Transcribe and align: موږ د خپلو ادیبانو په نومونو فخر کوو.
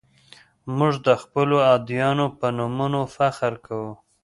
موږ 0.77 0.93
د 1.07 1.09
خپلو 1.21 1.57
ادیبانو 1.73 2.25
په 2.39 2.47
نومونو 2.57 3.01
فخر 3.15 3.53
کوو. 3.65 3.91